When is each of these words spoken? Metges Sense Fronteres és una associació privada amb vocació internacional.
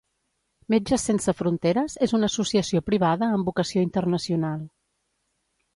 Metges 0.73 1.05
Sense 1.09 1.35
Fronteres 1.41 1.97
és 2.07 2.15
una 2.19 2.31
associació 2.33 2.83
privada 2.89 3.33
amb 3.37 3.53
vocació 3.53 3.87
internacional. 3.91 4.67